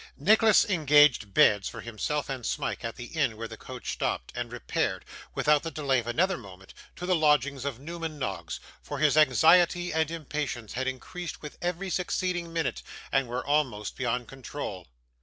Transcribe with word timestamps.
Nicholas 0.17 0.65
engaged 0.65 1.31
beds 1.31 1.69
for 1.69 1.81
himself 1.81 2.27
and 2.27 2.43
Smike 2.43 2.83
at 2.83 2.95
the 2.95 3.05
inn 3.05 3.37
where 3.37 3.47
the 3.47 3.55
coach 3.55 3.91
stopped, 3.91 4.31
and 4.35 4.51
repaired, 4.51 5.05
without 5.35 5.61
the 5.61 5.69
delay 5.69 5.99
of 5.99 6.07
another 6.07 6.39
moment, 6.39 6.73
to 6.95 7.05
the 7.05 7.15
lodgings 7.15 7.65
of 7.65 7.79
Newman 7.79 8.17
Noggs; 8.17 8.59
for 8.81 8.97
his 8.97 9.15
anxiety 9.15 9.93
and 9.93 10.09
impatience 10.09 10.73
had 10.73 10.87
increased 10.87 11.43
with 11.43 11.55
every 11.61 11.91
succeeding 11.91 12.51
minute, 12.51 12.81
and 13.11 13.27
were 13.27 13.45
almost 13.45 13.95
beyond 13.95 14.27
control. 14.27 14.87